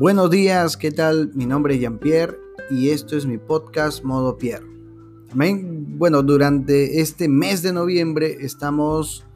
Buenos 0.00 0.30
días, 0.30 0.78
¿qué 0.78 0.92
tal? 0.92 1.30
Mi 1.34 1.44
nombre 1.44 1.74
es 1.74 1.80
Jean-Pierre 1.82 2.38
y 2.70 2.88
esto 2.88 3.18
es 3.18 3.26
mi 3.26 3.36
podcast 3.36 4.02
Modo 4.02 4.38
Pierre. 4.38 4.64
Bueno, 5.34 6.22
durante 6.22 7.02
este 7.02 7.28
mes 7.28 7.60
de 7.60 7.74
noviembre 7.74 8.38
estamos 8.40 9.26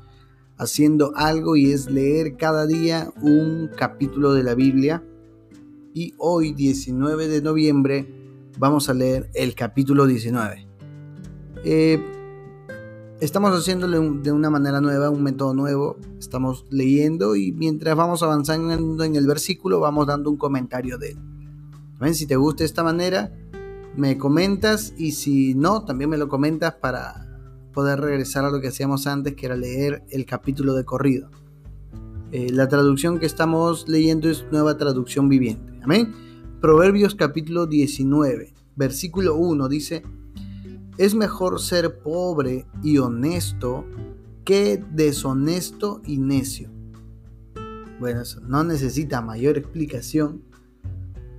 haciendo 0.57 1.12
algo 1.16 1.57
y 1.57 1.71
es 1.71 1.90
leer 1.90 2.39
cada 2.39 2.66
día 2.66 3.12
un 3.21 3.68
capítulo 3.77 4.32
de 4.32 4.43
la 4.43 4.54
Biblia. 4.54 5.04
Y 5.93 6.14
hoy, 6.16 6.54
19 6.54 7.29
de 7.29 7.43
noviembre, 7.43 8.07
vamos 8.57 8.89
a 8.89 8.94
leer 8.94 9.29
el 9.35 9.54
capítulo 9.54 10.07
19. 10.07 10.67
Eh, 11.62 12.03
estamos 13.21 13.59
haciéndolo 13.59 14.00
de 14.23 14.32
una 14.32 14.50
manera 14.50 14.81
nueva, 14.81 15.11
un 15.11 15.22
método 15.22 15.55
nuevo. 15.55 15.96
Estamos 16.18 16.67
leyendo 16.71 17.36
y 17.36 17.53
mientras 17.53 17.96
vamos 17.96 18.22
avanzando 18.22 19.05
en 19.05 19.17
el 19.17 19.27
versículo, 19.27 19.81
vamos 19.81 20.07
dando 20.07 20.31
un 20.31 20.36
comentario 20.36 20.99
de 20.99 21.11
él. 21.11 21.19
¿Ven? 22.00 22.14
Si 22.14 22.27
te 22.27 22.36
gusta 22.36 22.64
esta 22.64 22.82
manera, 22.82 23.32
me 23.96 24.19
comentas 24.19 24.95
y 24.99 25.13
si 25.13 25.55
no, 25.55 25.85
también 25.85 26.11
me 26.11 26.19
lo 26.19 26.29
comentas 26.29 26.75
para 26.75 27.27
poder 27.72 28.00
regresar 28.00 28.45
a 28.45 28.50
lo 28.50 28.61
que 28.61 28.69
hacíamos 28.69 29.07
antes, 29.07 29.35
que 29.35 29.46
era 29.46 29.57
leer 29.57 30.05
el 30.11 30.27
capítulo 30.27 30.75
de 30.75 30.85
corrido. 30.85 31.31
Eh, 32.33 32.50
la 32.50 32.69
traducción 32.69 33.19
que 33.19 33.27
estamos 33.27 33.89
leyendo 33.89 34.28
es 34.28 34.44
nueva 34.50 34.77
traducción 34.77 35.28
viviente. 35.28 35.72
Amén. 35.83 36.12
Proverbios 36.61 37.14
capítulo 37.14 37.67
19, 37.67 38.55
versículo 38.75 39.36
1 39.36 39.69
dice, 39.69 40.03
es 40.98 41.14
mejor 41.14 41.61
ser 41.61 41.98
pobre 42.00 42.66
y 42.83 42.98
honesto 42.98 43.84
que 44.44 44.84
deshonesto 44.92 46.00
y 46.05 46.19
necio. 46.19 46.70
Bueno, 47.98 48.20
eso 48.20 48.41
no 48.41 48.64
necesita 48.64 49.22
mayor 49.22 49.56
explicación. 49.56 50.42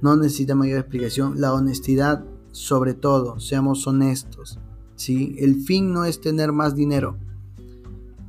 No 0.01 0.15
necesita 0.15 0.55
mayor 0.55 0.79
explicación. 0.79 1.39
La 1.39 1.53
honestidad, 1.53 2.25
sobre 2.51 2.93
todo, 2.93 3.39
seamos 3.39 3.85
honestos. 3.87 4.59
¿sí? 4.95 5.35
El 5.39 5.61
fin 5.61 5.93
no 5.93 6.05
es 6.05 6.21
tener 6.21 6.51
más 6.51 6.75
dinero. 6.75 7.17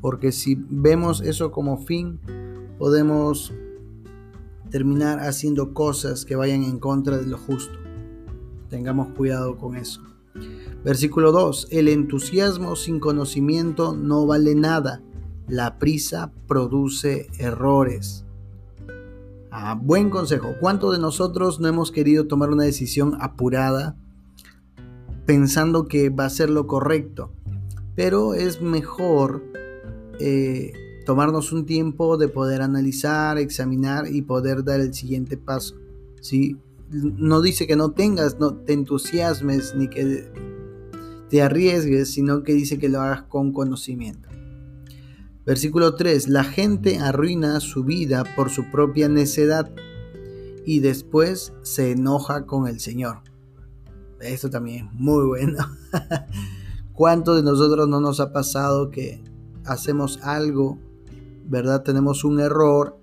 Porque 0.00 0.32
si 0.32 0.56
vemos 0.68 1.20
eso 1.22 1.50
como 1.50 1.78
fin, 1.78 2.20
podemos 2.78 3.52
terminar 4.70 5.20
haciendo 5.20 5.72
cosas 5.72 6.24
que 6.24 6.36
vayan 6.36 6.62
en 6.62 6.78
contra 6.78 7.16
de 7.16 7.26
lo 7.26 7.38
justo. 7.38 7.78
Tengamos 8.68 9.08
cuidado 9.16 9.56
con 9.56 9.76
eso. 9.76 10.02
Versículo 10.86 11.32
2. 11.32 11.66
El 11.72 11.88
entusiasmo 11.88 12.76
sin 12.76 13.00
conocimiento 13.00 13.96
no 13.96 14.24
vale 14.24 14.54
nada. 14.54 15.02
La 15.48 15.80
prisa 15.80 16.30
produce 16.46 17.26
errores. 17.40 18.24
Ah, 19.50 19.76
buen 19.82 20.10
consejo. 20.10 20.54
¿Cuántos 20.60 20.92
de 20.92 21.00
nosotros 21.00 21.58
no 21.58 21.66
hemos 21.66 21.90
querido 21.90 22.28
tomar 22.28 22.50
una 22.50 22.62
decisión 22.62 23.16
apurada 23.20 23.96
pensando 25.26 25.88
que 25.88 26.08
va 26.08 26.26
a 26.26 26.30
ser 26.30 26.50
lo 26.50 26.68
correcto? 26.68 27.32
Pero 27.96 28.34
es 28.34 28.62
mejor 28.62 29.42
eh, 30.20 30.72
tomarnos 31.04 31.50
un 31.50 31.66
tiempo 31.66 32.16
de 32.16 32.28
poder 32.28 32.62
analizar, 32.62 33.38
examinar 33.38 34.06
y 34.08 34.22
poder 34.22 34.62
dar 34.62 34.78
el 34.78 34.94
siguiente 34.94 35.36
paso. 35.36 35.74
¿sí? 36.20 36.56
No 36.92 37.40
dice 37.40 37.66
que 37.66 37.74
no 37.74 37.90
tengas, 37.90 38.38
no 38.38 38.54
te 38.54 38.72
entusiasmes 38.72 39.74
ni 39.74 39.88
que 39.88 40.55
te 41.28 41.42
arriesgues, 41.42 42.12
sino 42.12 42.42
que 42.42 42.54
dice 42.54 42.78
que 42.78 42.88
lo 42.88 43.00
hagas 43.00 43.22
con 43.22 43.52
conocimiento. 43.52 44.28
Versículo 45.44 45.94
3. 45.94 46.28
La 46.28 46.44
gente 46.44 46.98
arruina 46.98 47.60
su 47.60 47.84
vida 47.84 48.24
por 48.34 48.50
su 48.50 48.70
propia 48.70 49.08
necedad 49.08 49.70
y 50.64 50.80
después 50.80 51.52
se 51.62 51.92
enoja 51.92 52.46
con 52.46 52.66
el 52.66 52.80
Señor. 52.80 53.18
Esto 54.20 54.50
también 54.50 54.86
es 54.86 54.92
muy 54.94 55.24
bueno. 55.24 55.58
¿Cuánto 56.92 57.36
de 57.36 57.42
nosotros 57.42 57.88
no 57.88 58.00
nos 58.00 58.18
ha 58.18 58.32
pasado 58.32 58.90
que 58.90 59.22
hacemos 59.64 60.18
algo, 60.22 60.78
verdad? 61.44 61.82
Tenemos 61.84 62.24
un 62.24 62.40
error 62.40 62.98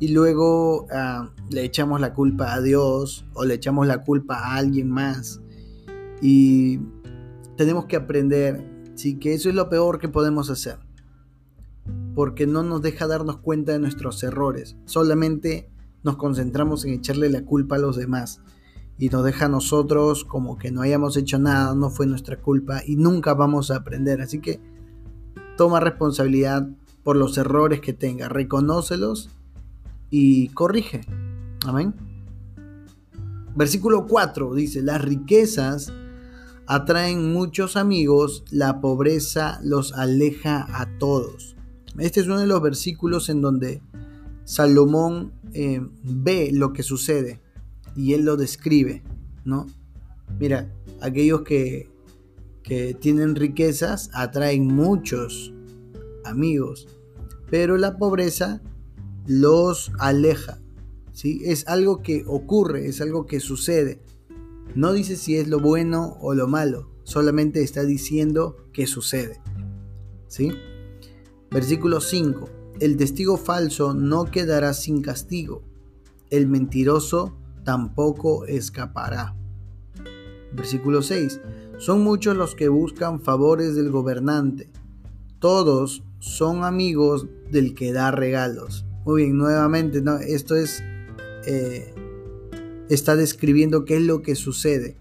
y 0.00 0.08
luego 0.08 0.86
ah, 0.90 1.30
le 1.50 1.64
echamos 1.64 2.00
la 2.00 2.14
culpa 2.14 2.54
a 2.54 2.60
Dios 2.60 3.24
o 3.34 3.44
le 3.44 3.54
echamos 3.54 3.86
la 3.86 4.02
culpa 4.02 4.36
a 4.38 4.56
alguien 4.56 4.90
más. 4.90 5.40
Y 6.20 6.80
tenemos 7.56 7.86
que 7.86 7.96
aprender, 7.96 8.64
sí, 8.94 9.18
que 9.18 9.34
eso 9.34 9.48
es 9.48 9.54
lo 9.54 9.68
peor 9.68 9.98
que 9.98 10.08
podemos 10.08 10.50
hacer. 10.50 10.78
Porque 12.14 12.46
no 12.46 12.62
nos 12.62 12.82
deja 12.82 13.06
darnos 13.06 13.38
cuenta 13.38 13.72
de 13.72 13.78
nuestros 13.78 14.22
errores. 14.22 14.76
Solamente 14.84 15.70
nos 16.02 16.16
concentramos 16.16 16.84
en 16.84 16.94
echarle 16.94 17.30
la 17.30 17.44
culpa 17.44 17.76
a 17.76 17.80
los 17.80 17.96
demás. 17.96 18.40
Y 18.98 19.08
nos 19.08 19.24
deja 19.24 19.46
a 19.46 19.48
nosotros 19.50 20.24
como 20.24 20.56
que 20.56 20.70
no 20.70 20.80
hayamos 20.80 21.16
hecho 21.16 21.38
nada, 21.38 21.74
no 21.74 21.90
fue 21.90 22.06
nuestra 22.06 22.40
culpa 22.40 22.80
y 22.86 22.96
nunca 22.96 23.34
vamos 23.34 23.70
a 23.70 23.76
aprender. 23.76 24.22
Así 24.22 24.40
que 24.40 24.60
toma 25.56 25.80
responsabilidad 25.80 26.68
por 27.02 27.16
los 27.16 27.36
errores 27.38 27.80
que 27.80 27.92
tenga, 27.92 28.28
reconócelos 28.28 29.30
y 30.10 30.48
corrige. 30.48 31.02
Amén. 31.66 31.94
Versículo 33.54 34.06
4 34.06 34.54
dice, 34.54 34.82
las 34.82 35.02
riquezas 35.02 35.92
atraen 36.66 37.32
muchos 37.32 37.76
amigos, 37.76 38.44
la 38.50 38.80
pobreza 38.80 39.60
los 39.62 39.92
aleja 39.92 40.66
a 40.80 40.98
todos. 40.98 41.56
Este 41.98 42.20
es 42.20 42.26
uno 42.26 42.40
de 42.40 42.46
los 42.46 42.60
versículos 42.60 43.28
en 43.28 43.40
donde 43.40 43.80
Salomón 44.44 45.32
eh, 45.52 45.80
ve 46.02 46.50
lo 46.52 46.72
que 46.72 46.82
sucede 46.82 47.40
y 47.94 48.12
él 48.12 48.24
lo 48.24 48.36
describe, 48.36 49.02
¿no? 49.44 49.66
Mira, 50.38 50.70
aquellos 51.00 51.42
que, 51.42 51.88
que 52.62 52.94
tienen 52.94 53.34
riquezas 53.34 54.10
atraen 54.12 54.66
muchos 54.66 55.52
amigos, 56.24 56.88
pero 57.50 57.76
la 57.76 57.96
pobreza 57.96 58.60
los 59.26 59.92
aleja, 59.98 60.58
¿sí? 61.12 61.40
Es 61.44 61.66
algo 61.68 62.02
que 62.02 62.24
ocurre, 62.26 62.86
es 62.86 63.00
algo 63.00 63.26
que 63.26 63.40
sucede. 63.40 64.00
No 64.74 64.92
dice 64.92 65.16
si 65.16 65.36
es 65.36 65.48
lo 65.48 65.60
bueno 65.60 66.16
o 66.20 66.34
lo 66.34 66.48
malo, 66.48 66.90
solamente 67.04 67.62
está 67.62 67.84
diciendo 67.84 68.56
que 68.72 68.86
sucede. 68.86 69.40
¿Sí? 70.28 70.52
Versículo 71.50 72.00
5. 72.00 72.50
El 72.80 72.96
testigo 72.96 73.36
falso 73.36 73.94
no 73.94 74.26
quedará 74.26 74.74
sin 74.74 75.00
castigo. 75.00 75.62
El 76.28 76.46
mentiroso 76.46 77.36
tampoco 77.64 78.44
escapará. 78.46 79.34
Versículo 80.52 81.02
6. 81.02 81.40
Son 81.78 82.02
muchos 82.02 82.36
los 82.36 82.54
que 82.54 82.68
buscan 82.68 83.20
favores 83.20 83.74
del 83.74 83.90
gobernante. 83.90 84.70
Todos 85.38 86.02
son 86.18 86.64
amigos 86.64 87.26
del 87.50 87.74
que 87.74 87.92
da 87.92 88.10
regalos. 88.10 88.84
Muy 89.04 89.24
bien, 89.24 89.38
nuevamente, 89.38 90.02
¿no? 90.02 90.18
esto 90.18 90.56
es 90.56 90.82
eh, 91.46 91.94
está 92.88 93.16
describiendo 93.16 93.84
qué 93.84 93.96
es 93.96 94.02
lo 94.02 94.22
que 94.22 94.34
sucede. 94.34 94.96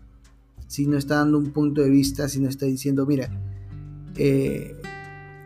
Si 0.68 0.88
no 0.88 0.98
está 0.98 1.16
dando 1.16 1.38
un 1.38 1.52
punto 1.52 1.82
de 1.82 1.90
vista, 1.90 2.28
si 2.28 2.40
no 2.40 2.50
está 2.50 2.66
diciendo, 2.66 3.06
mira, 3.06 3.30
eh, 4.16 4.76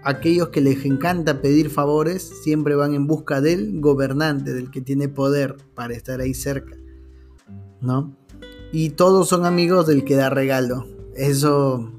aquellos 0.04 0.50
que 0.50 0.62
les 0.62 0.86
encanta 0.86 1.42
pedir 1.42 1.70
favores 1.70 2.32
siempre 2.44 2.76
van 2.76 2.94
en 2.94 3.08
busca 3.08 3.42
del 3.42 3.80
gobernante, 3.80 4.54
del 4.54 4.72
que 4.72 4.82
tiene 4.82 5.10
poder 5.10 5.58
para 5.76 5.94
estar 5.94 6.22
ahí 6.22 6.34
cerca. 6.34 6.76
¿No? 7.82 8.16
Y 8.72 8.92
todos 8.92 9.28
son 9.28 9.46
amigos 9.46 9.88
del 9.88 10.04
que 10.04 10.16
da 10.16 10.30
regalo. 10.30 10.86
Eso 11.16 11.92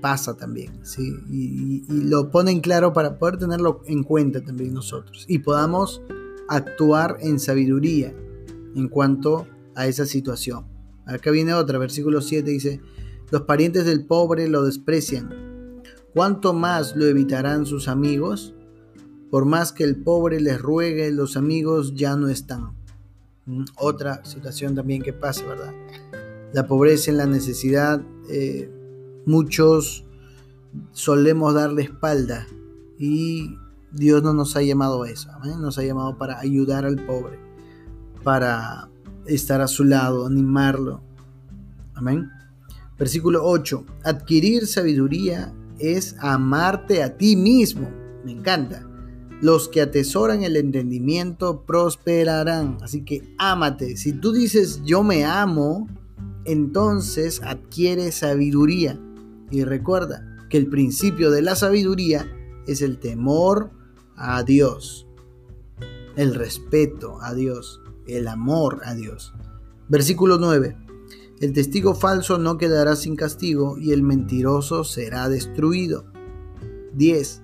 pasa 0.00 0.36
también, 0.36 0.84
¿sí? 0.84 1.12
Y, 1.28 1.84
y, 1.88 2.02
lo 2.04 2.30
ponen 2.30 2.60
claro 2.60 2.92
para 2.92 3.18
poder 3.18 3.38
tenerlo 3.38 3.82
en 3.86 4.04
cuenta 4.04 4.40
también 4.40 4.72
nosotros 4.72 5.24
y 5.26 5.40
podamos 5.40 6.02
actuar 6.48 7.16
en 7.20 7.40
sabiduría 7.40 8.14
en 8.76 8.88
cuanto 8.88 9.46
a 9.78 9.86
esa 9.86 10.06
situación. 10.06 10.66
Acá 11.06 11.30
viene 11.30 11.54
otra, 11.54 11.78
versículo 11.78 12.20
7 12.20 12.50
dice, 12.50 12.80
los 13.30 13.42
parientes 13.42 13.86
del 13.86 14.04
pobre 14.04 14.48
lo 14.48 14.64
desprecian. 14.64 15.82
¿Cuánto 16.12 16.52
más 16.52 16.96
lo 16.96 17.06
evitarán 17.06 17.64
sus 17.64 17.86
amigos? 17.86 18.54
Por 19.30 19.44
más 19.44 19.72
que 19.72 19.84
el 19.84 20.02
pobre 20.02 20.40
les 20.40 20.60
ruegue, 20.60 21.12
los 21.12 21.36
amigos 21.36 21.94
ya 21.94 22.16
no 22.16 22.28
están. 22.28 22.72
Mm, 23.46 23.66
otra 23.76 24.24
situación 24.24 24.74
también 24.74 25.00
que 25.00 25.12
pasa, 25.12 25.46
¿verdad? 25.46 25.72
La 26.52 26.66
pobreza 26.66 27.12
en 27.12 27.18
la 27.18 27.26
necesidad, 27.26 28.02
eh, 28.28 28.68
muchos 29.26 30.04
solemos 30.90 31.54
darle 31.54 31.82
espalda 31.82 32.48
y 32.98 33.56
Dios 33.92 34.24
no 34.24 34.34
nos 34.34 34.56
ha 34.56 34.62
llamado 34.62 35.04
a 35.04 35.10
eso, 35.10 35.30
nos 35.60 35.78
ha 35.78 35.84
llamado 35.84 36.18
para 36.18 36.40
ayudar 36.40 36.84
al 36.84 36.96
pobre, 37.06 37.38
para 38.24 38.90
estar 39.28 39.60
a 39.60 39.68
su 39.68 39.84
lado, 39.84 40.26
animarlo. 40.26 41.02
Amén. 41.94 42.30
Versículo 42.98 43.44
8. 43.44 43.84
Adquirir 44.04 44.66
sabiduría 44.66 45.54
es 45.78 46.16
amarte 46.18 47.02
a 47.02 47.16
ti 47.16 47.36
mismo. 47.36 47.88
Me 48.24 48.32
encanta. 48.32 48.84
Los 49.40 49.68
que 49.68 49.80
atesoran 49.80 50.42
el 50.42 50.56
entendimiento 50.56 51.64
prosperarán. 51.64 52.78
Así 52.82 53.04
que 53.04 53.34
ámate. 53.38 53.96
Si 53.96 54.12
tú 54.12 54.32
dices 54.32 54.82
yo 54.84 55.04
me 55.04 55.24
amo, 55.24 55.86
entonces 56.44 57.40
adquiere 57.44 58.10
sabiduría. 58.10 58.98
Y 59.50 59.64
recuerda 59.64 60.24
que 60.50 60.58
el 60.58 60.68
principio 60.68 61.30
de 61.30 61.42
la 61.42 61.54
sabiduría 61.54 62.26
es 62.66 62.82
el 62.82 62.98
temor 62.98 63.70
a 64.16 64.42
Dios, 64.42 65.06
el 66.16 66.34
respeto 66.34 67.18
a 67.22 67.34
Dios, 67.34 67.80
el 68.08 68.28
amor 68.28 68.80
a 68.84 68.94
Dios. 68.94 69.34
Versículo 69.88 70.38
9. 70.38 70.76
El 71.40 71.52
testigo 71.52 71.94
falso 71.94 72.38
no 72.38 72.58
quedará 72.58 72.96
sin 72.96 73.14
castigo 73.14 73.78
y 73.78 73.92
el 73.92 74.02
mentiroso 74.02 74.82
será 74.82 75.28
destruido. 75.28 76.04
10. 76.94 77.42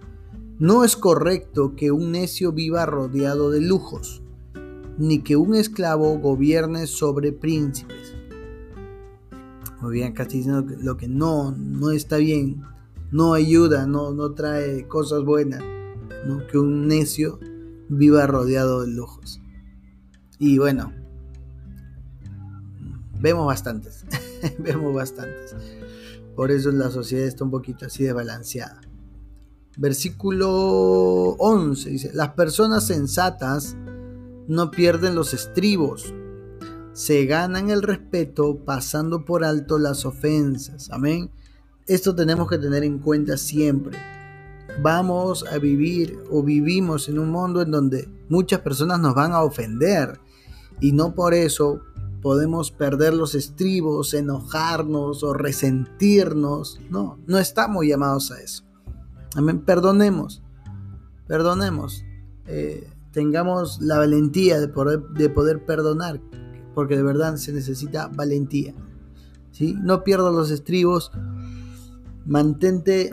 No 0.58 0.84
es 0.84 0.96
correcto 0.96 1.76
que 1.76 1.92
un 1.92 2.12
necio 2.12 2.52
viva 2.52 2.86
rodeado 2.86 3.50
de 3.50 3.60
lujos, 3.60 4.22
ni 4.98 5.20
que 5.20 5.36
un 5.36 5.54
esclavo 5.54 6.18
gobierne 6.18 6.86
sobre 6.86 7.32
príncipes. 7.32 8.14
Muy 9.80 9.94
bien, 9.94 10.12
acá 10.12 10.24
diciendo 10.24 10.64
lo 10.80 10.96
que 10.96 11.08
no, 11.08 11.52
no 11.52 11.90
está 11.90 12.16
bien, 12.16 12.62
no 13.10 13.34
ayuda, 13.34 13.86
no, 13.86 14.12
no 14.12 14.32
trae 14.32 14.88
cosas 14.88 15.24
buenas, 15.24 15.62
¿no? 16.26 16.46
que 16.46 16.58
un 16.58 16.88
necio 16.88 17.38
viva 17.88 18.26
rodeado 18.26 18.82
de 18.82 18.92
lujos. 18.92 19.40
Y 20.38 20.58
bueno, 20.58 20.92
vemos 23.20 23.46
bastantes, 23.46 24.04
vemos 24.58 24.94
bastantes. 24.94 25.54
Por 26.36 26.50
eso 26.50 26.70
la 26.72 26.90
sociedad 26.90 27.26
está 27.26 27.44
un 27.44 27.50
poquito 27.50 27.86
así 27.86 28.04
desbalanceada. 28.04 28.80
Versículo 29.76 30.50
11 31.38 31.90
dice, 31.90 32.10
las 32.14 32.30
personas 32.30 32.86
sensatas 32.86 33.76
no 34.46 34.70
pierden 34.70 35.14
los 35.14 35.34
estribos, 35.34 36.12
se 36.92 37.26
ganan 37.26 37.70
el 37.70 37.82
respeto 37.82 38.58
pasando 38.64 39.24
por 39.24 39.44
alto 39.44 39.78
las 39.78 40.04
ofensas. 40.04 40.90
Amén. 40.90 41.30
Esto 41.86 42.14
tenemos 42.14 42.48
que 42.48 42.58
tener 42.58 42.84
en 42.84 42.98
cuenta 42.98 43.36
siempre. 43.36 43.98
Vamos 44.80 45.44
a 45.50 45.58
vivir 45.58 46.18
o 46.30 46.42
vivimos 46.42 47.08
en 47.08 47.18
un 47.18 47.30
mundo 47.30 47.62
en 47.62 47.70
donde 47.70 48.08
muchas 48.28 48.60
personas 48.60 49.00
nos 49.00 49.14
van 49.14 49.32
a 49.32 49.42
ofender 49.42 50.20
y 50.84 50.92
no 50.92 51.14
por 51.14 51.32
eso 51.32 51.80
podemos 52.20 52.70
perder 52.70 53.14
los 53.14 53.34
estribos, 53.34 54.12
enojarnos 54.12 55.22
o 55.22 55.32
resentirnos. 55.32 56.78
No, 56.90 57.18
no 57.26 57.38
estamos 57.38 57.86
llamados 57.86 58.30
a 58.30 58.42
eso. 58.42 58.64
Amén. 59.34 59.60
Perdonemos, 59.64 60.42
perdonemos. 61.26 62.04
Eh, 62.46 62.86
tengamos 63.12 63.80
la 63.80 63.96
valentía 63.96 64.60
de 64.60 64.68
poder, 64.68 65.00
de 65.08 65.30
poder 65.30 65.64
perdonar, 65.64 66.20
porque 66.74 66.96
de 66.96 67.02
verdad 67.02 67.36
se 67.36 67.54
necesita 67.54 68.08
valentía. 68.08 68.74
¿sí? 69.52 69.74
No 69.80 70.04
pierdas 70.04 70.34
los 70.34 70.50
estribos, 70.50 71.12
mantente 72.26 73.10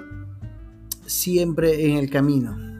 siempre 1.05 1.89
en 1.89 1.95
el 1.95 2.09
camino. 2.09 2.70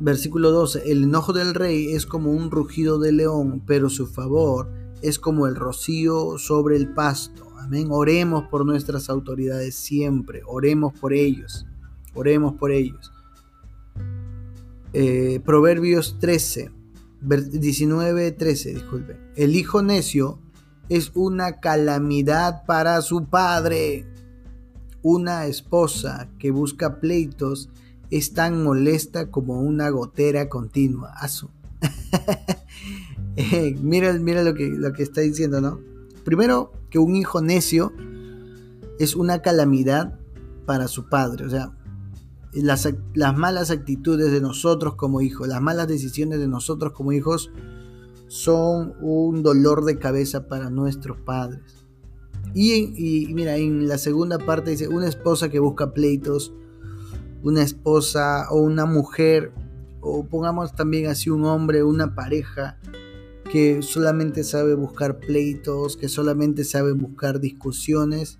Versículo 0.00 0.50
12, 0.50 0.90
el 0.90 1.04
enojo 1.04 1.32
del 1.32 1.54
rey 1.54 1.92
es 1.92 2.04
como 2.04 2.32
un 2.32 2.50
rugido 2.50 2.98
de 2.98 3.12
león, 3.12 3.62
pero 3.64 3.88
su 3.88 4.06
favor 4.06 4.70
es 5.02 5.18
como 5.18 5.46
el 5.46 5.54
rocío 5.54 6.36
sobre 6.38 6.76
el 6.76 6.92
pasto. 6.92 7.46
Amén. 7.58 7.88
Oremos 7.90 8.44
por 8.48 8.66
nuestras 8.66 9.08
autoridades 9.08 9.74
siempre, 9.74 10.42
oremos 10.46 10.92
por 10.98 11.12
ellos. 11.12 11.66
Oremos 12.14 12.54
por 12.54 12.72
ellos. 12.72 13.12
Eh, 14.92 15.40
Proverbios 15.44 16.18
13, 16.20 16.70
19, 17.20 18.32
13, 18.32 18.74
disculpe. 18.74 19.18
El 19.36 19.56
hijo 19.56 19.82
necio 19.82 20.38
es 20.88 21.12
una 21.14 21.60
calamidad 21.60 22.64
para 22.66 23.00
su 23.02 23.26
padre. 23.26 24.06
Una 25.02 25.46
esposa 25.46 26.28
que 26.38 26.50
busca 26.50 27.00
pleitos 27.00 27.70
es 28.10 28.32
tan 28.32 28.62
molesta 28.62 29.30
como 29.30 29.60
una 29.60 29.90
gotera 29.90 30.48
continua. 30.48 31.12
eh, 33.36 33.76
mira, 33.82 34.12
mira 34.14 34.42
lo, 34.42 34.54
que, 34.54 34.68
lo 34.68 34.92
que 34.92 35.02
está 35.02 35.20
diciendo, 35.20 35.60
¿no? 35.60 35.80
Primero, 36.24 36.72
que 36.90 36.98
un 36.98 37.16
hijo 37.16 37.40
necio 37.40 37.92
es 38.98 39.16
una 39.16 39.42
calamidad 39.42 40.18
para 40.66 40.88
su 40.88 41.08
padre. 41.08 41.44
O 41.46 41.50
sea, 41.50 41.72
las, 42.52 42.88
malas 43.36 43.70
actitudes 43.70 44.32
de 44.32 44.40
nosotros 44.40 44.94
como 44.94 45.20
hijos, 45.20 45.48
las 45.48 45.60
malas 45.60 45.88
decisiones 45.88 46.38
de 46.38 46.48
nosotros 46.48 46.92
como 46.92 47.12
hijos 47.12 47.50
son 48.28 48.94
un 49.00 49.42
dolor 49.42 49.84
de 49.84 49.98
cabeza 49.98 50.46
para 50.46 50.70
nuestros 50.70 51.18
padres. 51.18 51.84
Y, 52.54 53.32
mira, 53.34 53.56
en 53.56 53.88
la 53.88 53.98
segunda 53.98 54.38
parte 54.38 54.70
dice, 54.70 54.86
una 54.86 55.08
esposa 55.08 55.48
que 55.48 55.58
busca 55.58 55.92
pleitos, 55.92 56.52
una 57.44 57.62
esposa 57.62 58.48
o 58.50 58.56
una 58.56 58.86
mujer, 58.86 59.52
o 60.00 60.24
pongamos 60.24 60.74
también 60.74 61.06
así 61.06 61.30
un 61.30 61.44
hombre, 61.44 61.84
una 61.84 62.14
pareja 62.14 62.78
que 63.52 63.82
solamente 63.82 64.42
sabe 64.42 64.74
buscar 64.74 65.20
pleitos, 65.20 65.96
que 65.96 66.08
solamente 66.08 66.64
sabe 66.64 66.92
buscar 66.92 67.38
discusiones, 67.38 68.38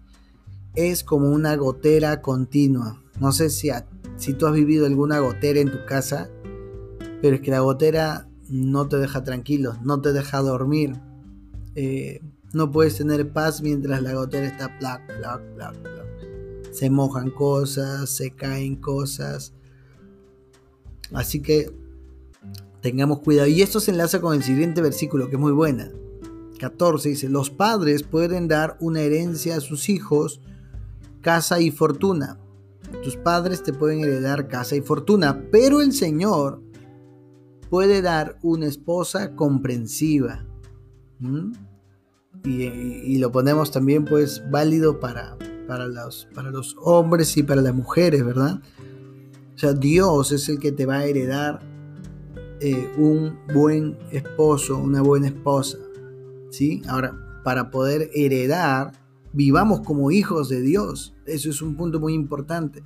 es 0.74 1.04
como 1.04 1.28
una 1.30 1.54
gotera 1.54 2.20
continua. 2.20 3.00
No 3.20 3.30
sé 3.30 3.50
si 3.50 3.70
si 4.16 4.32
tú 4.32 4.46
has 4.46 4.54
vivido 4.54 4.86
alguna 4.86 5.20
gotera 5.20 5.60
en 5.60 5.70
tu 5.70 5.84
casa, 5.86 6.30
pero 7.20 7.36
es 7.36 7.42
que 7.42 7.50
la 7.50 7.60
gotera 7.60 8.26
no 8.48 8.88
te 8.88 8.96
deja 8.96 9.22
tranquilo, 9.22 9.76
no 9.84 10.00
te 10.00 10.12
deja 10.12 10.40
dormir. 10.40 10.94
Eh, 11.74 12.20
no 12.52 12.70
puedes 12.70 12.96
tener 12.96 13.32
paz 13.32 13.62
mientras 13.62 14.02
la 14.02 14.14
gotera 14.14 14.46
está 14.46 14.78
plac, 14.78 15.06
plac, 15.06 15.42
plac, 15.54 15.76
plac. 15.76 16.03
Se 16.74 16.90
mojan 16.90 17.30
cosas, 17.30 18.10
se 18.10 18.32
caen 18.32 18.76
cosas. 18.76 19.54
Así 21.12 21.40
que 21.40 21.70
tengamos 22.80 23.20
cuidado. 23.20 23.48
Y 23.48 23.62
esto 23.62 23.80
se 23.80 23.92
enlaza 23.92 24.20
con 24.20 24.34
el 24.34 24.42
siguiente 24.42 24.82
versículo, 24.82 25.28
que 25.28 25.36
es 25.36 25.40
muy 25.40 25.52
buena. 25.52 25.90
14 26.58 27.08
dice, 27.08 27.28
los 27.28 27.50
padres 27.50 28.02
pueden 28.02 28.48
dar 28.48 28.76
una 28.80 29.00
herencia 29.00 29.56
a 29.56 29.60
sus 29.60 29.88
hijos, 29.88 30.40
casa 31.20 31.60
y 31.60 31.70
fortuna, 31.70 32.38
tus 33.02 33.16
padres 33.16 33.62
te 33.62 33.72
pueden 33.72 34.00
heredar 34.00 34.48
casa 34.48 34.76
y 34.76 34.80
fortuna, 34.80 35.46
pero 35.50 35.80
el 35.80 35.92
Señor 35.92 36.62
puede 37.70 38.02
dar 38.02 38.38
una 38.42 38.66
esposa 38.66 39.34
comprensiva. 39.34 40.46
Y, 42.44 43.18
lo 43.18 43.32
ponemos 43.32 43.70
también 43.70 44.04
pues 44.04 44.42
válido 44.50 45.00
para, 45.00 45.36
para, 45.66 45.86
los, 45.86 46.28
para 46.34 46.50
los 46.50 46.76
hombres 46.80 47.36
y 47.36 47.42
para 47.42 47.62
las 47.62 47.74
mujeres, 47.74 48.24
¿verdad? 48.24 48.60
O 49.54 49.58
sea, 49.58 49.72
Dios 49.72 50.32
es 50.32 50.48
el 50.48 50.58
que 50.58 50.72
te 50.72 50.86
va 50.86 50.98
a 50.98 51.04
heredar 51.04 51.60
eh, 52.60 52.90
un 52.96 53.38
buen 53.52 53.98
esposo, 54.10 54.78
una 54.78 55.02
buena 55.02 55.28
esposa. 55.28 55.78
¿Sí? 56.50 56.82
Ahora, 56.88 57.42
para 57.42 57.70
poder 57.70 58.10
heredar 58.14 58.92
vivamos 59.34 59.80
como 59.80 60.10
hijos 60.10 60.48
de 60.48 60.62
Dios. 60.62 61.14
Eso 61.26 61.50
es 61.50 61.60
un 61.60 61.76
punto 61.76 62.00
muy 62.00 62.14
importante. 62.14 62.82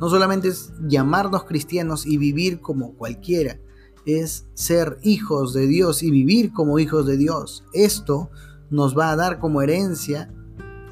No 0.00 0.08
solamente 0.08 0.48
es 0.48 0.72
llamarnos 0.88 1.44
cristianos 1.44 2.06
y 2.06 2.16
vivir 2.16 2.60
como 2.60 2.94
cualquiera, 2.94 3.58
es 4.06 4.46
ser 4.54 4.98
hijos 5.02 5.52
de 5.52 5.66
Dios 5.66 6.02
y 6.02 6.10
vivir 6.10 6.52
como 6.52 6.78
hijos 6.78 7.06
de 7.06 7.16
Dios. 7.16 7.64
Esto 7.72 8.30
nos 8.70 8.96
va 8.96 9.10
a 9.10 9.16
dar 9.16 9.40
como 9.40 9.60
herencia 9.60 10.32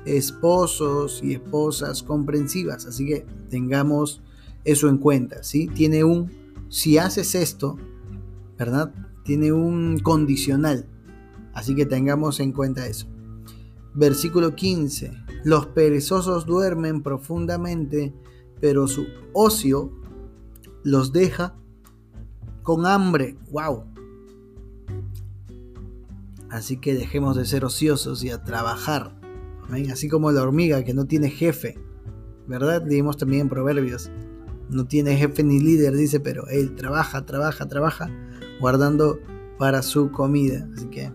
esposos 0.06 1.20
y 1.22 1.34
esposas 1.34 2.02
comprensivas. 2.02 2.86
Así 2.86 3.06
que 3.06 3.26
tengamos 3.50 4.22
eso 4.64 4.88
en 4.88 4.98
cuenta, 4.98 5.42
¿sí? 5.42 5.68
Tiene 5.68 6.04
un, 6.04 6.30
si 6.68 6.98
haces 6.98 7.34
esto, 7.34 7.76
¿verdad? 8.58 8.92
Tiene 9.24 9.52
un 9.52 9.98
condicional. 9.98 10.86
Así 11.52 11.74
que 11.74 11.86
tengamos 11.86 12.40
en 12.40 12.52
cuenta 12.52 12.86
eso. 12.86 13.06
Versículo 13.94 14.54
15. 14.54 15.12
Los 15.44 15.66
perezosos 15.66 16.46
duermen 16.46 17.02
profundamente, 17.02 18.14
pero 18.60 18.88
su 18.88 19.06
ocio 19.32 19.92
los 20.82 21.12
deja 21.12 21.54
con 22.62 22.86
hambre. 22.86 23.36
¡Wow! 23.50 23.84
Así 26.50 26.76
que 26.78 26.94
dejemos 26.94 27.36
de 27.36 27.44
ser 27.44 27.64
ociosos 27.64 28.22
y 28.22 28.30
a 28.30 28.44
trabajar. 28.44 29.18
Así 29.92 30.08
como 30.08 30.30
la 30.32 30.42
hormiga 30.42 30.84
que 30.84 30.94
no 30.94 31.06
tiene 31.06 31.30
jefe. 31.30 31.78
¿Verdad? 32.46 32.84
Leímos 32.86 33.16
también 33.16 33.42
en 33.42 33.48
Proverbios. 33.48 34.10
No 34.70 34.86
tiene 34.86 35.16
jefe 35.16 35.42
ni 35.42 35.60
líder, 35.60 35.94
dice, 35.94 36.20
pero 36.20 36.46
él 36.48 36.74
trabaja, 36.74 37.24
trabaja, 37.26 37.66
trabaja, 37.66 38.10
guardando 38.60 39.18
para 39.58 39.82
su 39.82 40.10
comida. 40.10 40.68
Así 40.74 40.86
que 40.86 41.12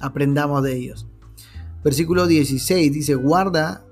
aprendamos 0.00 0.62
de 0.62 0.76
ellos. 0.76 1.06
Versículo 1.84 2.26
16 2.26 2.92
dice, 2.92 3.14
guarda 3.14 3.84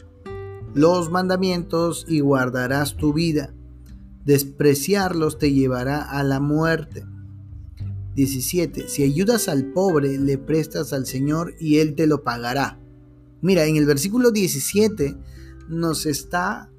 los 0.74 1.10
mandamientos 1.10 2.06
y 2.08 2.20
guardarás 2.20 2.96
tu 2.96 3.12
vida. 3.12 3.52
Despreciarlos 4.24 5.38
te 5.38 5.52
llevará 5.52 6.02
a 6.02 6.22
la 6.22 6.40
muerte. 6.40 7.04
17. 8.14 8.88
Si 8.88 9.02
ayudas 9.02 9.48
al 9.48 9.72
pobre, 9.72 10.18
le 10.18 10.36
prestas 10.38 10.92
al 10.92 11.06
Señor 11.06 11.54
y 11.58 11.78
Él 11.78 11.94
te 11.94 12.06
lo 12.06 12.22
pagará. 12.22 12.78
Mira, 13.42 13.64
en 13.66 13.76
el 13.76 13.86
versículo 13.86 14.30
17 14.30 15.16
nos 15.68 16.06
está 16.06 16.70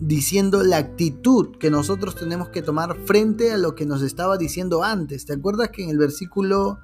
diciendo 0.00 0.62
la 0.62 0.78
actitud 0.78 1.56
que 1.58 1.70
nosotros 1.70 2.14
tenemos 2.16 2.48
que 2.48 2.62
tomar 2.62 2.96
frente 3.04 3.52
a 3.52 3.56
lo 3.56 3.74
que 3.74 3.86
nos 3.86 4.02
estaba 4.02 4.36
diciendo 4.36 4.82
antes. 4.82 5.24
¿Te 5.24 5.32
acuerdas 5.32 5.70
que 5.70 5.84
en 5.84 5.90
el 5.90 5.98
versículo, 5.98 6.78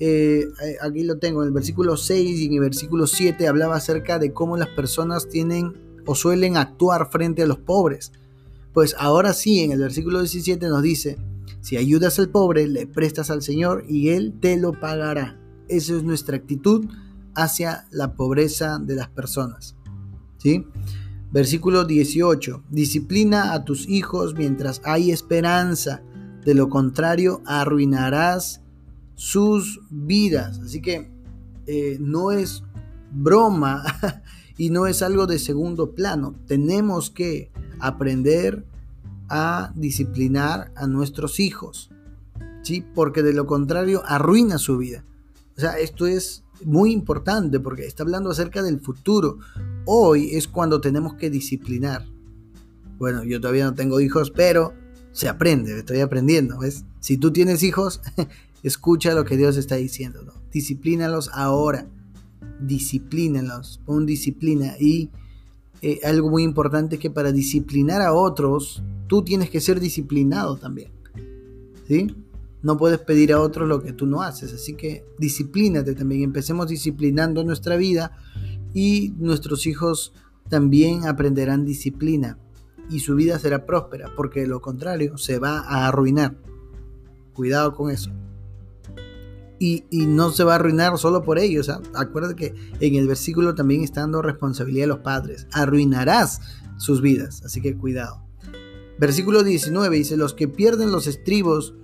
eh, 0.00 0.46
aquí 0.80 1.04
lo 1.04 1.18
tengo, 1.18 1.42
en 1.42 1.48
el 1.48 1.54
versículo 1.54 1.96
6 1.96 2.40
y 2.40 2.46
en 2.46 2.54
el 2.54 2.60
versículo 2.60 3.06
7 3.06 3.46
hablaba 3.46 3.76
acerca 3.76 4.18
de 4.18 4.32
cómo 4.32 4.56
las 4.56 4.68
personas 4.68 5.28
tienen 5.28 5.74
o 6.06 6.14
suelen 6.14 6.56
actuar 6.56 7.10
frente 7.10 7.42
a 7.42 7.46
los 7.46 7.58
pobres? 7.58 8.12
Pues 8.72 8.96
ahora 8.98 9.32
sí, 9.34 9.60
en 9.60 9.70
el 9.70 9.78
versículo 9.78 10.18
17 10.18 10.66
nos 10.68 10.82
dice, 10.82 11.18
si 11.60 11.76
ayudas 11.76 12.18
al 12.18 12.28
pobre, 12.28 12.66
le 12.66 12.86
prestas 12.86 13.30
al 13.30 13.42
Señor 13.42 13.84
y 13.88 14.08
Él 14.08 14.34
te 14.40 14.56
lo 14.56 14.72
pagará. 14.72 15.40
Esa 15.68 15.94
es 15.94 16.02
nuestra 16.02 16.36
actitud 16.36 16.86
hacia 17.34 17.86
la 17.90 18.14
pobreza 18.14 18.78
de 18.78 18.96
las 18.96 19.08
personas. 19.08 19.76
¿Sí? 20.38 20.66
Versículo 21.32 21.84
18. 21.84 22.64
Disciplina 22.70 23.54
a 23.54 23.64
tus 23.64 23.88
hijos 23.88 24.34
mientras 24.34 24.80
hay 24.84 25.10
esperanza. 25.10 26.02
De 26.44 26.54
lo 26.54 26.68
contrario, 26.68 27.42
arruinarás 27.46 28.62
sus 29.14 29.80
vidas. 29.90 30.60
Así 30.60 30.80
que 30.80 31.10
eh, 31.66 31.96
no 32.00 32.30
es 32.30 32.62
broma 33.10 33.82
y 34.56 34.70
no 34.70 34.86
es 34.86 35.02
algo 35.02 35.26
de 35.26 35.38
segundo 35.38 35.94
plano. 35.94 36.34
Tenemos 36.46 37.10
que 37.10 37.50
aprender 37.80 38.64
a 39.28 39.72
disciplinar 39.74 40.72
a 40.76 40.86
nuestros 40.86 41.40
hijos, 41.40 41.90
¿sí? 42.62 42.84
Porque 42.94 43.22
de 43.22 43.32
lo 43.32 43.46
contrario 43.46 44.02
arruina 44.06 44.58
su 44.58 44.78
vida. 44.78 45.04
O 45.56 45.60
sea, 45.60 45.78
esto 45.78 46.06
es 46.06 46.43
muy 46.64 46.92
importante 46.92 47.60
porque 47.60 47.86
está 47.86 48.02
hablando 48.02 48.30
acerca 48.30 48.62
del 48.62 48.80
futuro. 48.80 49.38
Hoy 49.86 50.30
es 50.34 50.48
cuando 50.48 50.80
tenemos 50.80 51.14
que 51.14 51.30
disciplinar. 51.30 52.06
Bueno, 52.98 53.24
yo 53.24 53.40
todavía 53.40 53.64
no 53.64 53.74
tengo 53.74 54.00
hijos, 54.00 54.30
pero 54.30 54.72
se 55.12 55.28
aprende, 55.28 55.78
estoy 55.78 56.00
aprendiendo, 56.00 56.58
¿ves? 56.58 56.84
Si 57.00 57.16
tú 57.16 57.32
tienes 57.32 57.62
hijos, 57.62 58.00
escucha 58.62 59.14
lo 59.14 59.24
que 59.24 59.36
Dios 59.36 59.56
está 59.56 59.76
diciendo, 59.76 60.22
¿no? 60.22 60.32
Disciplínalos 60.50 61.30
ahora, 61.32 61.86
disciplínalos, 62.60 63.80
pon 63.84 64.06
disciplina 64.06 64.74
y 64.78 65.10
eh, 65.82 66.00
algo 66.04 66.30
muy 66.30 66.42
importante 66.42 66.98
que 66.98 67.10
para 67.10 67.32
disciplinar 67.32 68.00
a 68.00 68.12
otros, 68.14 68.82
tú 69.06 69.22
tienes 69.22 69.50
que 69.50 69.60
ser 69.60 69.80
disciplinado 69.80 70.56
también. 70.56 70.90
¿Sí? 71.86 72.14
No 72.64 72.76
puedes 72.76 72.98
pedir 72.98 73.32
a 73.32 73.40
otros 73.40 73.68
lo 73.68 73.80
que 73.80 73.92
tú 73.92 74.06
no 74.06 74.22
haces. 74.22 74.52
Así 74.52 74.74
que 74.74 75.06
disciplínate 75.18 75.94
también. 75.94 76.22
Empecemos 76.22 76.66
disciplinando 76.66 77.44
nuestra 77.44 77.76
vida 77.76 78.16
y 78.72 79.14
nuestros 79.18 79.66
hijos 79.66 80.12
también 80.48 81.06
aprenderán 81.06 81.64
disciplina 81.64 82.38
y 82.90 82.98
su 82.98 83.14
vida 83.14 83.38
será 83.38 83.64
próspera, 83.64 84.10
porque 84.16 84.40
de 84.40 84.48
lo 84.48 84.60
contrario 84.60 85.16
se 85.16 85.38
va 85.38 85.60
a 85.60 85.86
arruinar. 85.86 86.36
Cuidado 87.32 87.72
con 87.72 87.90
eso 87.92 88.10
y, 89.58 90.06
no 90.06 90.30
se 90.30 90.44
va 90.44 90.52
a 90.52 90.56
arruinar 90.56 90.98
solo 90.98 91.22
por 91.22 91.38
ello. 91.38 91.60
O 91.60 91.64
sea, 91.64 91.80
acuérdate 91.94 92.34
que 92.34 92.54
en 92.80 92.94
el 92.96 93.06
versículo 93.06 93.54
también 93.54 93.82
está 93.82 94.00
dando 94.00 94.22
responsabilidad 94.22 94.84
a 94.84 94.88
los 94.88 94.98
padres. 94.98 95.46
Arruinarás 95.52 96.40
sus 96.76 97.00
vidas, 97.00 97.42
así 97.44 97.60
que 97.60 97.76
cuidado. 97.76 98.22
Versículo 98.98 99.42
19 99.42 99.96
dice, 99.96 100.16
los 100.16 100.34
que 100.34 100.48
pierden 100.48 100.92
los 100.92 101.06
estribos 101.06 101.74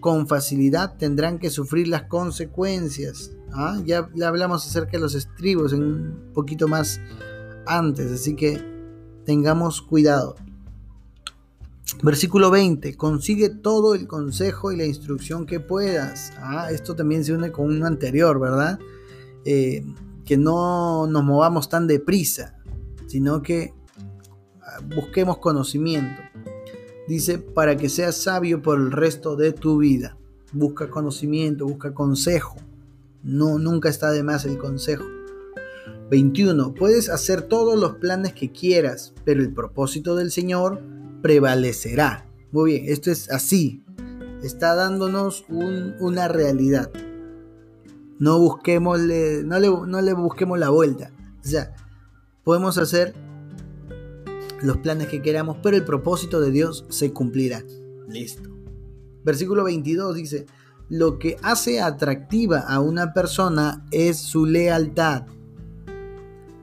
con 0.00 0.26
facilidad 0.26 0.96
tendrán 0.96 1.38
que 1.38 1.50
sufrir 1.50 1.88
las 1.88 2.04
consecuencias. 2.04 3.32
¿Ah? 3.52 3.80
Ya 3.84 4.08
le 4.14 4.24
hablamos 4.24 4.66
acerca 4.66 4.92
de 4.92 5.00
los 5.00 5.14
estribos 5.14 5.72
en 5.72 5.82
un 5.82 6.32
poquito 6.34 6.68
más 6.68 7.00
antes, 7.66 8.10
así 8.12 8.34
que 8.34 8.62
tengamos 9.24 9.82
cuidado. 9.82 10.36
Versículo 12.02 12.50
20, 12.50 12.96
consigue 12.96 13.48
todo 13.48 13.94
el 13.94 14.06
consejo 14.06 14.70
y 14.70 14.76
la 14.76 14.84
instrucción 14.84 15.46
que 15.46 15.58
puedas. 15.58 16.32
Ah, 16.38 16.70
esto 16.70 16.94
también 16.94 17.24
se 17.24 17.32
une 17.32 17.50
con 17.50 17.66
uno 17.66 17.86
anterior, 17.86 18.38
¿verdad? 18.38 18.78
Eh, 19.44 19.84
que 20.24 20.36
no 20.36 21.06
nos 21.06 21.24
movamos 21.24 21.68
tan 21.68 21.86
deprisa, 21.86 22.58
sino 23.06 23.42
que 23.42 23.72
ah, 24.62 24.80
busquemos 24.94 25.38
conocimiento. 25.38 26.22
Dice, 27.08 27.38
para 27.38 27.78
que 27.78 27.88
seas 27.88 28.16
sabio 28.18 28.60
por 28.60 28.78
el 28.78 28.92
resto 28.92 29.34
de 29.34 29.52
tu 29.52 29.78
vida. 29.78 30.18
Busca 30.52 30.90
conocimiento, 30.90 31.66
busca 31.66 31.94
consejo. 31.94 32.56
No, 33.22 33.58
nunca 33.58 33.88
está 33.88 34.10
de 34.10 34.22
más 34.22 34.44
el 34.44 34.58
consejo. 34.58 35.04
21. 36.10 36.74
Puedes 36.74 37.08
hacer 37.08 37.42
todos 37.42 37.78
los 37.78 37.94
planes 37.94 38.34
que 38.34 38.52
quieras, 38.52 39.14
pero 39.24 39.40
el 39.40 39.54
propósito 39.54 40.16
del 40.16 40.30
Señor 40.30 40.82
prevalecerá. 41.22 42.26
Muy 42.52 42.72
bien, 42.72 42.84
esto 42.88 43.10
es 43.10 43.30
así. 43.30 43.82
Está 44.42 44.74
dándonos 44.74 45.46
una 45.48 46.28
realidad. 46.28 46.90
No 48.18 48.38
no 48.38 48.96
le, 48.96 49.42
no 49.42 50.00
le 50.02 50.12
busquemos 50.12 50.58
la 50.58 50.68
vuelta. 50.68 51.10
O 51.42 51.48
sea, 51.48 51.74
podemos 52.44 52.76
hacer 52.76 53.14
los 54.62 54.78
planes 54.78 55.08
que 55.08 55.22
queramos, 55.22 55.58
pero 55.62 55.76
el 55.76 55.84
propósito 55.84 56.40
de 56.40 56.50
Dios 56.50 56.84
se 56.88 57.12
cumplirá. 57.12 57.62
Listo. 58.08 58.50
Versículo 59.24 59.64
22 59.64 60.14
dice, 60.14 60.46
lo 60.88 61.18
que 61.18 61.36
hace 61.42 61.80
atractiva 61.80 62.60
a 62.60 62.80
una 62.80 63.12
persona 63.12 63.84
es 63.90 64.18
su 64.18 64.46
lealtad. 64.46 65.26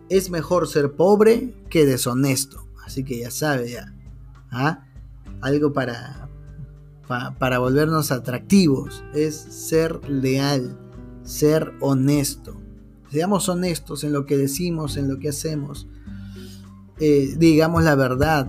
Es 0.09 0.29
mejor 0.29 0.67
ser 0.67 0.93
pobre 0.93 1.53
que 1.69 1.85
deshonesto. 1.85 2.65
Así 2.83 3.03
que 3.03 3.19
ya 3.19 3.31
sabe, 3.31 3.71
ya. 3.71 3.93
¿ah? 4.51 4.85
algo 5.41 5.73
para, 5.73 6.27
para 7.07 7.59
volvernos 7.59 8.11
atractivos, 8.11 9.03
es 9.13 9.35
ser 9.35 10.07
leal, 10.09 10.77
ser 11.23 11.73
honesto. 11.81 12.59
Seamos 13.11 13.47
honestos 13.47 14.03
en 14.03 14.11
lo 14.11 14.25
que 14.25 14.37
decimos, 14.37 14.97
en 14.97 15.07
lo 15.07 15.19
que 15.19 15.29
hacemos. 15.29 15.87
Eh, 16.99 17.35
digamos 17.37 17.83
la 17.83 17.95
verdad, 17.95 18.47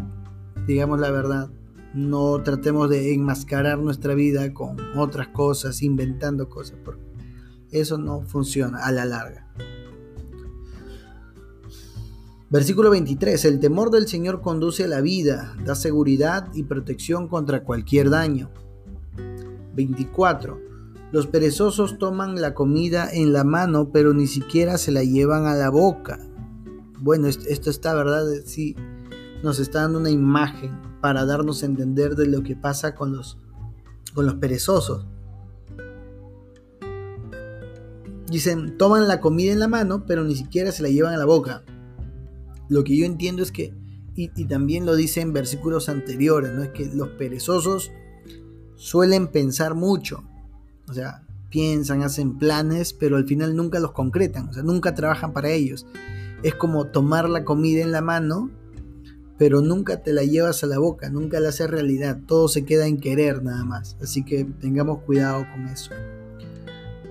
digamos 0.66 1.00
la 1.00 1.10
verdad. 1.10 1.50
No 1.94 2.42
tratemos 2.42 2.90
de 2.90 3.14
enmascarar 3.14 3.78
nuestra 3.78 4.14
vida 4.14 4.52
con 4.52 4.76
otras 4.96 5.28
cosas, 5.28 5.82
inventando 5.82 6.48
cosas, 6.48 6.78
porque 6.84 7.02
eso 7.70 7.96
no 7.96 8.20
funciona 8.22 8.84
a 8.84 8.92
la 8.92 9.06
larga. 9.06 9.46
Versículo 12.48 12.90
23. 12.90 13.44
El 13.46 13.58
temor 13.58 13.90
del 13.90 14.06
Señor 14.06 14.40
conduce 14.40 14.84
a 14.84 14.88
la 14.88 15.00
vida, 15.00 15.56
da 15.64 15.74
seguridad 15.74 16.48
y 16.54 16.62
protección 16.62 17.28
contra 17.28 17.64
cualquier 17.64 18.10
daño. 18.10 18.50
24. 19.74 20.60
Los 21.12 21.26
perezosos 21.26 21.98
toman 21.98 22.40
la 22.40 22.54
comida 22.54 23.08
en 23.12 23.32
la 23.32 23.42
mano, 23.42 23.90
pero 23.90 24.14
ni 24.14 24.26
siquiera 24.26 24.78
se 24.78 24.92
la 24.92 25.02
llevan 25.02 25.46
a 25.46 25.54
la 25.54 25.70
boca. 25.70 26.20
Bueno, 26.98 27.28
esto 27.28 27.70
está, 27.70 27.94
¿verdad? 27.94 28.24
Sí, 28.44 28.76
nos 29.42 29.58
está 29.58 29.82
dando 29.82 29.98
una 29.98 30.10
imagen 30.10 30.80
para 31.00 31.24
darnos 31.24 31.62
a 31.62 31.66
entender 31.66 32.16
de 32.16 32.26
lo 32.26 32.42
que 32.42 32.56
pasa 32.56 32.94
con 32.94 33.14
los, 33.14 33.38
con 34.14 34.26
los 34.26 34.34
perezosos. 34.36 35.06
Dicen, 38.28 38.76
toman 38.76 39.06
la 39.06 39.20
comida 39.20 39.52
en 39.52 39.60
la 39.60 39.68
mano, 39.68 40.04
pero 40.06 40.24
ni 40.24 40.34
siquiera 40.34 40.72
se 40.72 40.82
la 40.82 40.88
llevan 40.88 41.14
a 41.14 41.18
la 41.18 41.26
boca 41.26 41.62
lo 42.68 42.84
que 42.84 42.96
yo 42.96 43.06
entiendo 43.06 43.42
es 43.42 43.52
que, 43.52 43.74
y, 44.14 44.28
también 44.46 44.86
lo 44.86 44.96
dice 44.96 45.20
en 45.20 45.32
versículos 45.32 45.88
anteriores, 45.88 46.52
¿no? 46.52 46.62
Es 46.62 46.70
que 46.70 46.86
los 46.86 47.08
perezosos 47.10 47.92
suelen 48.74 49.28
pensar 49.28 49.74
mucho. 49.74 50.24
O 50.88 50.94
sea, 50.94 51.25
piensan, 51.50 52.02
hacen 52.02 52.38
planes, 52.38 52.92
pero 52.92 53.16
al 53.16 53.26
final 53.26 53.56
nunca 53.56 53.80
los 53.80 53.92
concretan, 53.92 54.48
o 54.48 54.52
sea, 54.52 54.62
nunca 54.62 54.94
trabajan 54.94 55.32
para 55.32 55.50
ellos. 55.50 55.86
Es 56.42 56.54
como 56.54 56.86
tomar 56.86 57.28
la 57.28 57.44
comida 57.44 57.82
en 57.82 57.92
la 57.92 58.02
mano, 58.02 58.50
pero 59.38 59.60
nunca 59.60 60.02
te 60.02 60.12
la 60.12 60.22
llevas 60.22 60.62
a 60.64 60.66
la 60.66 60.78
boca, 60.78 61.10
nunca 61.10 61.40
la 61.40 61.50
haces 61.50 61.70
realidad, 61.70 62.20
todo 62.26 62.48
se 62.48 62.64
queda 62.64 62.86
en 62.86 62.98
querer 62.98 63.42
nada 63.42 63.64
más. 63.64 63.96
Así 64.00 64.24
que 64.24 64.44
tengamos 64.44 65.02
cuidado 65.02 65.44
con 65.52 65.66
eso. 65.66 65.90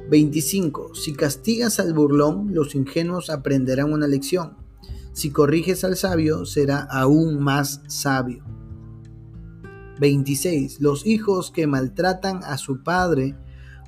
25. 0.09 0.95
Si 0.95 1.13
castigas 1.13 1.79
al 1.79 1.93
burlón, 1.93 2.53
los 2.53 2.75
ingenuos 2.75 3.29
aprenderán 3.29 3.91
una 3.91 4.07
lección. 4.07 4.53
Si 5.13 5.31
corriges 5.31 5.83
al 5.83 5.95
sabio, 5.95 6.45
será 6.45 6.79
aún 6.79 7.39
más 7.39 7.81
sabio. 7.87 8.43
26. 9.99 10.81
Los 10.81 11.05
hijos 11.05 11.51
que 11.51 11.67
maltratan 11.67 12.43
a 12.43 12.57
su 12.57 12.83
padre 12.83 13.35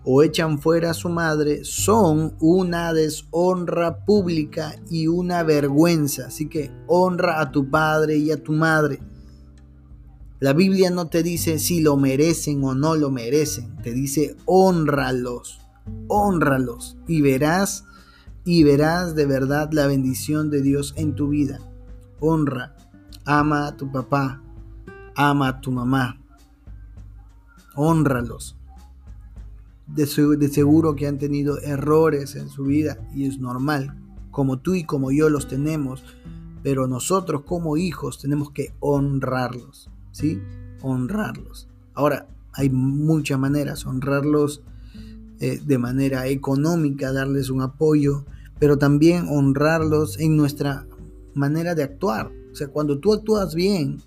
o 0.10 0.24
echan 0.24 0.58
fuera 0.58 0.92
a 0.92 0.94
su 0.94 1.10
madre 1.10 1.66
son 1.66 2.38
una 2.40 2.94
deshonra 2.94 4.06
pública 4.06 4.74
y 4.90 5.08
una 5.08 5.44
vergüenza. 5.44 6.28
Así 6.28 6.48
que 6.48 6.72
honra 6.88 7.42
a 7.42 7.52
tu 7.52 7.70
padre 7.70 8.16
y 8.16 8.32
a 8.32 8.42
tu 8.42 8.54
madre. 8.54 9.02
La 10.40 10.54
Biblia 10.54 10.92
no 10.92 11.10
te 11.10 11.24
dice 11.24 11.60
si 11.60 11.82
lo 11.82 11.98
merecen 11.98 12.64
o 12.64 12.74
no 12.74 12.96
lo 12.96 13.12
merecen, 13.12 13.76
te 13.82 13.92
dice 13.92 14.38
honralos, 14.46 15.60
honralos 16.08 16.96
y 17.06 17.20
verás 17.20 17.84
y 18.46 18.64
verás 18.64 19.14
de 19.14 19.26
verdad 19.26 19.72
la 19.74 19.88
bendición 19.88 20.50
de 20.50 20.62
Dios 20.62 20.94
en 20.96 21.16
tu 21.16 21.28
vida. 21.28 21.60
Honra, 22.22 22.78
ama 23.26 23.68
a 23.68 23.76
tu 23.76 23.92
papá, 23.92 24.42
ama 25.16 25.50
a 25.50 25.60
tu 25.60 25.74
mamá, 25.74 26.22
honralos. 27.76 28.57
De, 29.88 30.06
seguro 30.06 30.96
que 30.96 31.08
han 31.08 31.18
tenido 31.18 31.60
errores 31.60 32.36
en 32.36 32.50
su 32.50 32.64
vida 32.64 32.98
y 33.14 33.26
es 33.26 33.40
normal, 33.40 33.98
como 34.32 34.60
tú 34.60 34.76
y 34.76 34.84
como 34.84 35.12
yo 35.12 35.30
los 35.30 35.48
tenemos, 35.48 36.04
pero 36.62 36.88
nosotros 36.88 37.44
como 37.44 37.78
hijos 37.78 38.20
tenemos 38.20 38.52
que 38.52 38.74
honrarlos. 38.80 39.90
¿sí? 40.12 40.42
Honrarlos. 40.82 41.70
Ahora, 41.94 42.28
hay 42.54 42.70
muchas 42.70 43.40
maneras, 43.40 43.86
honrarlos 43.86 44.62
eh, 45.40 45.62
de 45.64 45.78
manera 45.78 46.28
económica, 46.28 47.14
darles 47.14 47.50
un 47.50 47.62
apoyo, 47.62 48.26
pero 48.60 48.78
también 48.78 49.28
honrarlos 49.30 50.20
en 50.20 50.36
nuestra 50.36 50.88
manera 51.36 51.76
de 51.76 51.84
actuar. 51.84 52.32
O 52.52 52.56
sea, 52.56 52.68
cuando 52.70 52.98
tú 52.98 53.14
actúas 53.14 53.54
bien, 53.54 54.02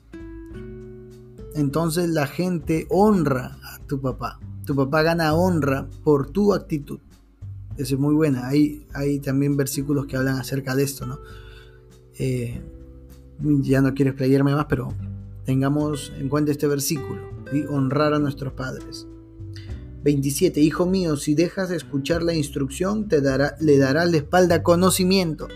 entonces 1.55 2.11
la 2.11 2.27
gente 2.27 2.87
honra 2.91 3.59
a 3.63 3.79
tu 3.87 4.01
papá. 4.01 4.41
Tu 4.71 4.77
papá 4.77 5.03
gana 5.03 5.35
honra 5.35 5.89
por 6.05 6.31
tu 6.31 6.55
actitud. 6.55 7.01
Eso 7.77 7.97
es 7.97 8.01
muy 8.01 8.15
buena. 8.15 8.47
Hay, 8.47 8.87
hay 8.95 9.19
también 9.19 9.57
versículos 9.57 10.07
que 10.07 10.17
hablan 10.17 10.39
acerca 10.39 10.77
de 10.77 10.85
esto, 10.85 11.07
¿no? 11.07 11.19
Eh, 12.21 12.61
ya 13.63 13.81
no 13.81 13.93
quiero 13.95 14.13
explayarme 14.13 14.55
más, 14.55 14.67
pero 14.69 14.95
tengamos 15.45 16.13
en 16.17 16.29
cuenta 16.29 16.53
este 16.53 16.69
versículo 16.69 17.21
y 17.53 17.65
honrar 17.65 18.15
a 18.15 18.21
nuestros 18.21 18.53
padres. 18.53 19.09
27. 20.05 20.61
Hijo 20.61 20.87
mío, 20.87 21.17
si 21.17 21.35
dejas 21.35 21.71
de 21.71 21.77
escuchar 21.77 22.23
la 22.23 22.35
instrucción, 22.35 23.09
te 23.09 23.21
dará, 23.21 23.57
le 23.59 23.77
darás 23.77 24.09
la 24.09 24.19
espalda 24.19 24.63
conocimiento. 24.63 25.49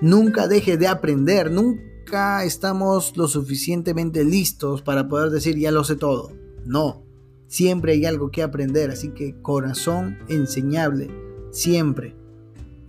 Nunca 0.00 0.46
dejes 0.46 0.78
de 0.78 0.86
aprender, 0.86 1.50
nunca 1.50 2.44
estamos 2.44 3.16
lo 3.16 3.26
suficientemente 3.26 4.24
listos 4.24 4.82
para 4.82 5.08
poder 5.08 5.30
decir 5.30 5.58
ya 5.58 5.72
lo 5.72 5.82
sé 5.82 5.96
todo. 5.96 6.30
No, 6.64 7.07
siempre 7.48 7.92
hay 7.92 8.04
algo 8.04 8.30
que 8.30 8.42
aprender, 8.42 8.90
así 8.90 9.08
que 9.08 9.40
corazón 9.42 10.18
enseñable, 10.28 11.10
siempre, 11.50 12.14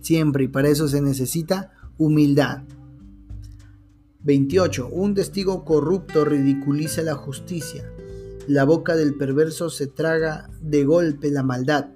siempre, 0.00 0.44
y 0.44 0.48
para 0.48 0.68
eso 0.68 0.86
se 0.86 1.00
necesita 1.00 1.72
humildad. 1.98 2.62
28. 4.22 4.88
Un 4.88 5.14
testigo 5.14 5.64
corrupto 5.64 6.24
ridiculiza 6.24 7.02
la 7.02 7.14
justicia. 7.14 7.90
La 8.46 8.64
boca 8.64 8.94
del 8.96 9.14
perverso 9.14 9.70
se 9.70 9.86
traga 9.86 10.50
de 10.60 10.84
golpe 10.84 11.30
la 11.30 11.42
maldad. 11.42 11.88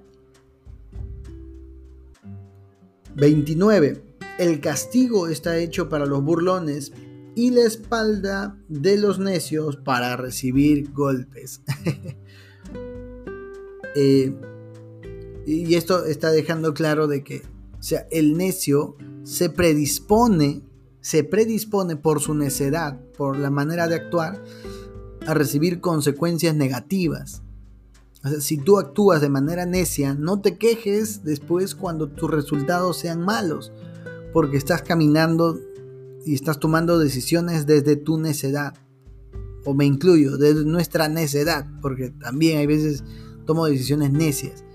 29. 3.15 4.03
El 4.39 4.59
castigo 4.59 5.27
está 5.27 5.57
hecho 5.57 5.87
para 5.87 6.05
los 6.05 6.23
burlones 6.23 6.91
y 7.35 7.51
la 7.51 7.61
espalda 7.61 8.57
de 8.69 8.97
los 8.97 9.19
necios 9.19 9.77
para 9.77 10.17
recibir 10.17 10.91
golpes. 10.91 11.61
Eh, 13.95 14.33
y 15.45 15.75
esto 15.75 16.05
está 16.05 16.31
dejando 16.31 16.73
claro 16.73 17.07
de 17.07 17.23
que, 17.23 17.43
o 17.79 17.83
sea, 17.83 18.07
el 18.11 18.37
necio 18.37 18.95
se 19.23 19.49
predispone 19.49 20.63
se 21.05 21.23
predispone 21.23 21.97
por 21.97 22.19
su 22.19 22.33
necedad, 22.33 22.99
por 23.15 23.37
la 23.37 23.51
manera 23.51 23.87
de 23.87 23.93
actuar, 23.93 24.43
a 25.27 25.35
recibir 25.35 25.79
consecuencias 25.79 26.55
negativas. 26.55 27.43
si 28.39 28.57
tú 28.57 28.79
actúas 28.79 29.21
de 29.21 29.29
manera 29.29 29.67
necia, 29.67 30.15
no 30.15 30.41
te 30.41 30.57
quejes 30.57 31.23
después 31.23 31.75
cuando 31.75 32.09
tus 32.09 32.31
resultados 32.31 32.97
sean 32.97 33.21
malos, 33.21 33.71
porque 34.33 34.57
estás 34.57 34.81
caminando 34.81 35.59
y 36.25 36.33
estás 36.33 36.59
tomando 36.59 36.97
decisiones 36.97 37.67
desde 37.67 37.97
tu 37.97 38.17
necedad. 38.17 38.73
O 39.63 39.75
me 39.75 39.85
incluyo, 39.85 40.37
desde 40.37 40.65
nuestra 40.65 41.07
necedad, 41.07 41.67
porque 41.83 42.09
también 42.09 42.57
hay 42.57 42.65
veces 42.65 43.03
tomo 43.45 43.65
decisiones 43.65 44.11
necias 44.11 44.65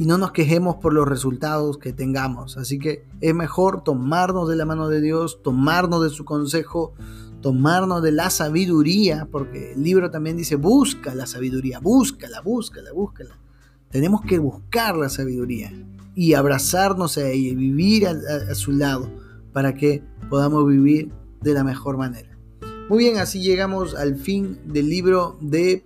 y 0.00 0.06
no 0.06 0.16
nos 0.16 0.32
quejemos 0.32 0.76
por 0.76 0.94
los 0.94 1.06
resultados 1.06 1.76
que 1.76 1.92
tengamos. 1.92 2.56
Así 2.56 2.78
que 2.78 3.04
es 3.20 3.34
mejor 3.34 3.84
tomarnos 3.84 4.48
de 4.48 4.56
la 4.56 4.64
mano 4.64 4.88
de 4.88 5.02
Dios, 5.02 5.42
tomarnos 5.42 6.02
de 6.02 6.08
su 6.08 6.24
consejo, 6.24 6.94
tomarnos 7.42 8.02
de 8.02 8.10
la 8.10 8.30
sabiduría, 8.30 9.28
porque 9.30 9.72
el 9.72 9.82
libro 9.82 10.10
también 10.10 10.38
dice, 10.38 10.56
busca 10.56 11.14
la 11.14 11.26
sabiduría, 11.26 11.80
búscala, 11.80 12.40
búscala, 12.40 12.92
búscala. 12.92 13.38
Tenemos 13.90 14.22
que 14.22 14.38
buscar 14.38 14.96
la 14.96 15.10
sabiduría 15.10 15.70
y 16.14 16.32
abrazarnos 16.32 17.18
a 17.18 17.28
ella 17.28 17.54
vivir 17.54 18.06
a, 18.06 18.54
su 18.54 18.72
lado 18.72 19.10
para 19.52 19.74
que 19.74 20.02
podamos 20.30 20.66
vivir 20.66 21.12
de 21.42 21.52
la 21.52 21.62
mejor 21.62 21.98
manera. 21.98 22.38
Muy 22.88 23.04
bien, 23.04 23.18
así 23.18 23.42
llegamos 23.42 23.94
al 23.94 24.16
fin 24.16 24.58
del 24.64 24.88
libro 24.88 25.36
de, 25.40 25.84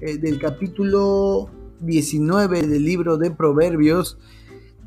eh, 0.00 0.18
del 0.18 0.38
capítulo 0.38 1.50
19 1.80 2.66
del 2.66 2.84
libro 2.84 3.16
de 3.16 3.30
Proverbios. 3.30 4.18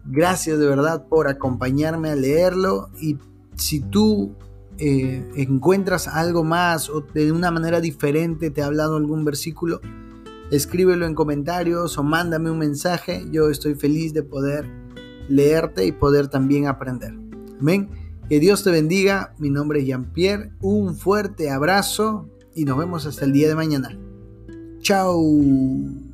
Gracias 0.06 0.58
de 0.60 0.67
verdad 0.67 1.08
por 1.08 1.28
acompañarme 1.28 2.10
a 2.10 2.15
leerlo 2.15 2.89
y 3.00 3.17
si 3.56 3.82
tú 3.82 4.36
eh, 4.78 5.24
encuentras 5.36 6.08
algo 6.08 6.43
más 6.43 6.89
o 6.89 7.02
de 7.02 7.32
una 7.32 7.52
manera 7.52 7.82
diferente 7.82 8.50
te 8.50 8.62
ha 8.62 8.65
hablado 8.65 8.97
algún 8.97 9.24
versículo, 9.24 9.80
escríbelo 10.50 11.06
en 11.06 11.13
comentarios 11.13 11.97
o 11.97 12.04
mándame 12.04 12.50
un 12.50 12.58
mensaje. 12.58 13.26
Yo 13.32 13.50
estoy 13.50 13.76
feliz 13.76 14.13
de 14.13 14.24
poder 14.24 14.65
leerte 15.30 15.86
y 15.86 15.91
poder 15.91 16.30
también 16.30 16.67
aprender. 16.67 17.13
Amén. 17.60 17.89
Que 18.28 18.39
Dios 18.39 18.63
te 18.63 18.71
bendiga. 18.71 19.36
Mi 19.38 19.50
nombre 19.50 19.82
es 19.82 19.86
Jean-Pierre. 19.86 20.54
Un 20.62 20.95
fuerte 20.95 21.52
abrazo 21.52 22.30
y 22.56 22.65
nos 22.65 22.78
vemos 22.78 23.06
hasta 23.06 23.26
el 23.26 23.34
día 23.34 23.47
de 23.47 23.56
mañana. 23.56 23.97
Tchau! 24.91 26.11